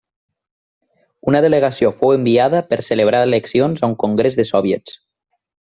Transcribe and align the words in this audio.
Una 1.31 1.41
delegació 1.45 1.91
fou 1.99 2.15
enviada 2.15 2.63
per 2.71 2.81
celebrar 2.91 3.23
eleccions 3.29 3.85
a 3.85 3.91
un 3.93 3.95
congrés 4.07 4.39
de 4.41 4.51
Soviets. 4.53 4.99